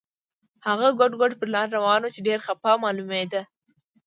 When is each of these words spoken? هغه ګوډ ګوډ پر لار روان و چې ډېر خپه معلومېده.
هغه 0.67 0.87
ګوډ 0.99 1.11
ګوډ 1.19 1.31
پر 1.39 1.47
لار 1.53 1.67
روان 1.77 2.01
و 2.03 2.13
چې 2.13 2.19
ډېر 2.27 2.39
خپه 2.47 2.71
معلومېده. 2.83 3.41